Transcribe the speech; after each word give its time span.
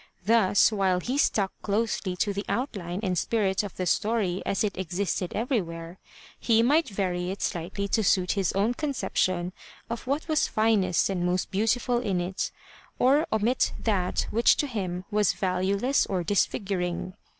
Thus 0.25 0.71
while 0.71 0.99
he 0.99 1.15
stuck 1.19 1.51
closely 1.61 2.15
to 2.15 2.33
the 2.33 2.43
outline 2.49 3.01
and 3.03 3.15
spirit 3.15 3.61
of 3.61 3.75
the 3.77 3.85
story 3.85 4.41
as 4.47 4.63
it 4.63 4.75
existed 4.75 5.31
everywhere, 5.35 5.99
he 6.39 6.63
might 6.63 6.89
vary 6.89 7.29
it 7.29 7.39
slightly 7.43 7.87
to 7.89 8.03
suit 8.03 8.31
his 8.31 8.51
own 8.53 8.73
conception 8.73 9.53
of 9.91 10.07
what 10.07 10.27
was 10.27 10.47
finest 10.47 11.07
and 11.11 11.23
most 11.23 11.51
beautiful 11.51 11.99
in 11.99 12.19
it, 12.19 12.49
or 12.97 13.27
omit 13.31 13.73
that 13.79 14.25
which 14.31 14.57
to 14.57 14.65
him 14.65 15.05
was 15.11 15.33
valueless 15.33 16.07
or 16.07 16.23
dis 16.23 16.47
figuring. 16.47 17.13